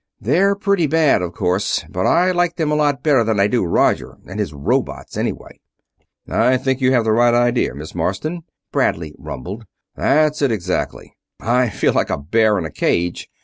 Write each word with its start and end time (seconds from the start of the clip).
"They're 0.19 0.55
pretty 0.55 0.87
bad, 0.87 1.21
of 1.21 1.33
course, 1.33 1.85
but 1.87 2.07
I 2.07 2.31
like 2.31 2.55
them 2.55 2.71
a 2.71 2.75
lot 2.75 3.03
better 3.03 3.23
than 3.23 3.39
I 3.39 3.45
do 3.45 3.63
Roger 3.63 4.17
and 4.27 4.39
his 4.39 4.51
robots, 4.51 5.15
anyway." 5.15 5.59
"I 6.27 6.57
think 6.57 6.81
you 6.81 6.91
have 6.91 7.03
the 7.03 7.11
right 7.11 7.35
idea, 7.35 7.75
Miss 7.75 7.93
Marsden," 7.93 8.41
Bradley 8.71 9.13
rumbled. 9.19 9.63
"That's 9.95 10.41
it, 10.41 10.51
exactly. 10.51 11.13
I 11.39 11.69
feel 11.69 11.93
like 11.93 12.09
a 12.09 12.17
bear 12.17 12.57
in 12.57 12.65
a 12.65 12.71
cage. 12.71 13.29